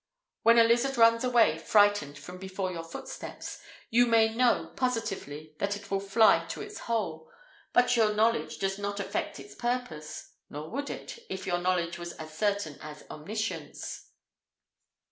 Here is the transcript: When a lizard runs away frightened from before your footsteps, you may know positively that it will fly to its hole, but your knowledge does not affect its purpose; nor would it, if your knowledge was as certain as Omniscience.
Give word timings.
When 0.41 0.57
a 0.57 0.63
lizard 0.63 0.97
runs 0.97 1.23
away 1.23 1.59
frightened 1.59 2.17
from 2.17 2.39
before 2.39 2.71
your 2.71 2.83
footsteps, 2.83 3.59
you 3.91 4.07
may 4.07 4.33
know 4.33 4.73
positively 4.75 5.53
that 5.59 5.75
it 5.77 5.91
will 5.91 5.99
fly 5.99 6.45
to 6.47 6.61
its 6.63 6.79
hole, 6.89 7.29
but 7.71 7.95
your 7.95 8.11
knowledge 8.11 8.57
does 8.57 8.79
not 8.79 8.99
affect 8.99 9.39
its 9.39 9.53
purpose; 9.53 10.31
nor 10.49 10.71
would 10.71 10.89
it, 10.89 11.19
if 11.29 11.45
your 11.45 11.59
knowledge 11.59 11.99
was 11.99 12.13
as 12.13 12.35
certain 12.35 12.79
as 12.81 13.05
Omniscience. 13.11 14.07